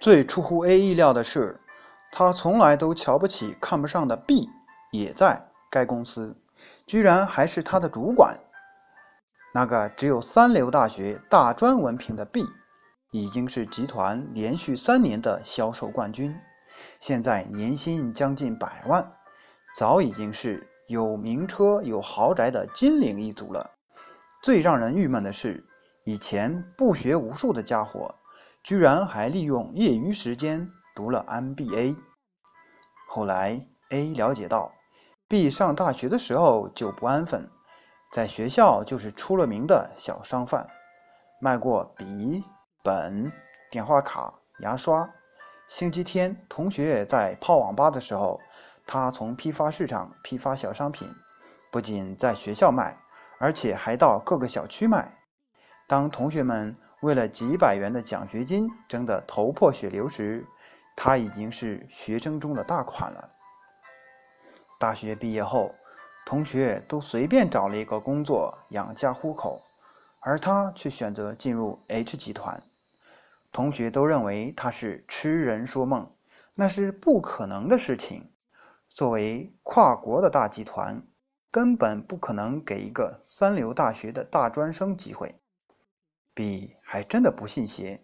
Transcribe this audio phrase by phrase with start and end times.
[0.00, 1.56] 最出乎 A 意料的是，
[2.12, 4.48] 他从来都瞧不起、看不上的 B
[4.92, 6.36] 也在该公司，
[6.86, 8.38] 居然还是他的主管。
[9.52, 12.46] 那个只有三流大学大专文凭的 B，
[13.10, 16.38] 已经是集团连续三年的销售冠军，
[17.00, 19.12] 现在年薪将近百万，
[19.74, 23.72] 早已经是有名车有豪宅的金领一族了。
[24.40, 25.66] 最让人郁闷的是，
[26.04, 28.14] 以前不学无术的家伙。
[28.62, 31.96] 居然还利用业余时间读了 MBA。
[33.08, 34.72] 后来 A 了解到
[35.26, 37.50] ，B 上大学的时候就不安分，
[38.12, 40.66] 在学校就是出了名的小商贩，
[41.40, 42.44] 卖过笔、
[42.82, 43.32] 本、
[43.70, 45.08] 电话卡、牙刷。
[45.66, 48.40] 星期天同学在泡网吧的时候，
[48.86, 51.08] 他从批发市场批发小商品，
[51.70, 53.00] 不仅在学校卖，
[53.38, 55.18] 而且还到各个小区卖。
[55.86, 60.46] 当同学们为了几百元的奖学金争得头破血流时，
[60.96, 63.30] 他已经是学生中的大款了。
[64.80, 65.74] 大学毕业后，
[66.26, 69.62] 同学都随便找了一个工作养家糊口，
[70.20, 72.62] 而他却选择进入 H 集团。
[73.52, 76.10] 同学都认为他是痴人说梦，
[76.54, 78.32] 那是不可能的事情。
[78.88, 81.02] 作为跨国的大集团，
[81.50, 85.40] 根本不可能给一个三流大学的大专生机会。
[86.38, 88.00] B 还真的不信邪，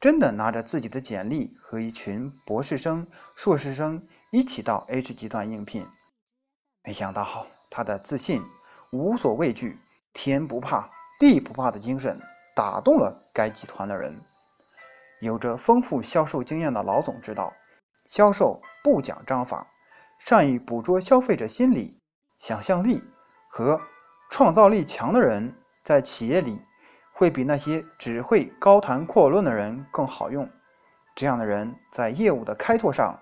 [0.00, 5.86] 真的拿着自己的简历和一群博士生、硕士生一起到 H 集团应聘。
[6.82, 8.42] 没想到他的自信、
[8.90, 9.78] 无所畏惧、
[10.12, 10.90] 天不怕
[11.20, 12.20] 地不怕的精神
[12.56, 14.20] 打动了该集团的人。
[15.20, 17.52] 有着丰富销售经验的老总知道，
[18.06, 19.68] 销售不讲章法，
[20.18, 22.00] 善于捕捉消费者心理、
[22.40, 23.04] 想象力
[23.48, 23.80] 和
[24.28, 26.64] 创造力强的人，在企业里。
[27.18, 30.48] 会比那些只会高谈阔论的人更好用。
[31.16, 33.20] 这样的人在业务的开拓上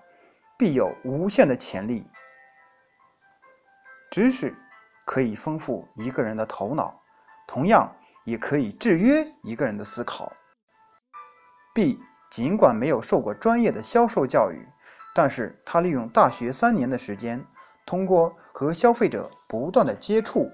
[0.55, 2.05] 必有无限的潜力。
[4.11, 4.55] 知识
[5.03, 7.01] 可以丰富一个人的头脑，
[7.47, 7.91] 同样
[8.23, 10.31] 也可以制约一个人的思考。
[11.73, 11.99] B
[12.29, 14.67] 尽管没有受过专业的销售教育，
[15.15, 17.43] 但是他利用大学三年的时间，
[17.83, 20.51] 通过和消费者不断的接触，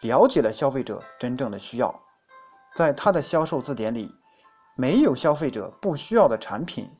[0.00, 2.02] 了解了消费者真正的需要。
[2.76, 4.14] 在他的销售字典里，
[4.76, 6.90] 没有消费者不需要的产品，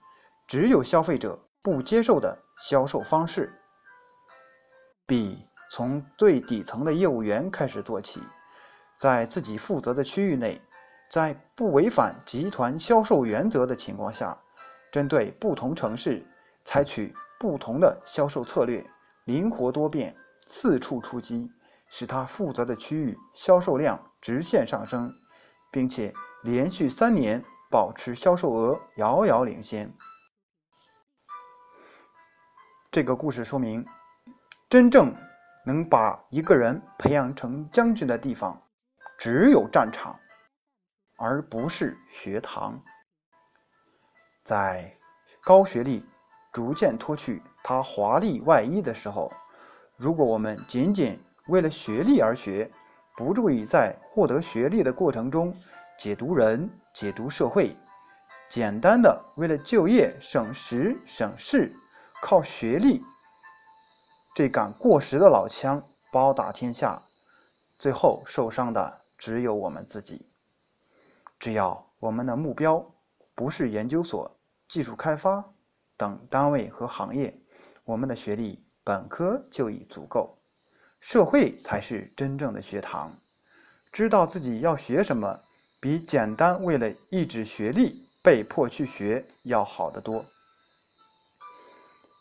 [0.46, 3.52] 只有消费者不接受的销售方式。
[5.04, 8.22] B 从最底层的业务员开始做起，
[8.94, 10.58] 在自己负责的区域内，
[11.10, 14.40] 在不违反集团销售原则的情况下，
[14.90, 16.26] 针对不同城市
[16.64, 18.82] 采取不同的销售策略，
[19.24, 20.16] 灵活多变，
[20.46, 21.52] 四处出击，
[21.90, 25.12] 使他负责的区域销售量直线上升。
[25.76, 26.10] 并且
[26.42, 29.92] 连续三年保持销售额遥遥领先。
[32.90, 33.86] 这个故事说明，
[34.70, 35.14] 真正
[35.66, 38.62] 能把一个人培养成将军的地方，
[39.18, 40.18] 只有战场，
[41.18, 42.82] 而不是学堂。
[44.42, 44.96] 在
[45.44, 46.06] 高学历
[46.54, 49.30] 逐渐脱去他华丽外衣的时候，
[49.98, 52.70] 如果我们仅仅为了学历而学，
[53.16, 55.56] 不注意在获得学历的过程中
[55.98, 57.74] 解读人、解读社会，
[58.46, 61.74] 简单的为了就业省时省事，
[62.20, 63.02] 靠学历
[64.34, 65.82] 这杆过时的老枪
[66.12, 67.02] 包打天下，
[67.78, 70.30] 最后受伤的只有我们自己。
[71.38, 72.94] 只要我们的目标
[73.34, 74.38] 不是研究所、
[74.68, 75.52] 技术开发
[75.96, 77.40] 等单位和行业，
[77.84, 80.38] 我们的学历本科就已足够。
[81.08, 83.16] 社会才是真正的学堂，
[83.92, 85.38] 知道自己要学什么，
[85.78, 90.26] 比简单为了一纸学历被迫去学要好得多。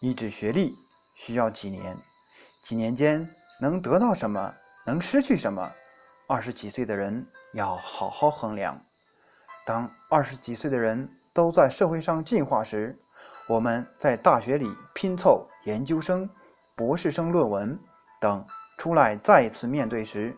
[0.01, 0.75] 一纸学历
[1.15, 1.97] 需要几年，
[2.61, 3.27] 几年间
[3.59, 4.53] 能得到什么，
[4.85, 5.71] 能失去什么，
[6.27, 8.79] 二十几岁的人要好好衡量。
[9.65, 12.99] 当二十几岁的人都在社会上进化时，
[13.47, 16.29] 我们在大学里拼凑研究生、
[16.75, 17.79] 博士生论文
[18.21, 18.45] 等。
[18.77, 20.37] 出来再一次面对时，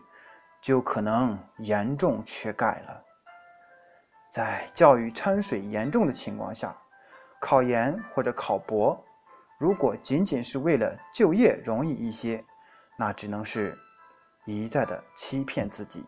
[0.60, 3.04] 就可能严重缺钙了。
[4.30, 6.76] 在教育掺水严重的情况下，
[7.40, 9.04] 考研或者考博，
[9.58, 12.44] 如果仅仅是为了就业容易一些，
[12.98, 13.76] 那只能是
[14.44, 16.06] 一再的欺骗自己。